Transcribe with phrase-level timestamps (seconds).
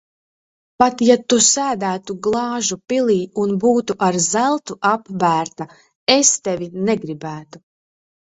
[0.83, 5.67] Pat ja Tu sēdētu glāžu pilī un būtu ar zeltu apbērta,
[6.15, 7.63] es tevi negribētu.